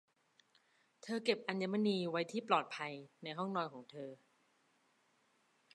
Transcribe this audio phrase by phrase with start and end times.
[1.03, 4.09] เธอเก็บอัญมณีไว้ที่ปลอดภัยในห้องนอนของเธอ